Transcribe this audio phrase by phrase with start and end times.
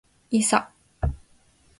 [0.31, 0.71] いさ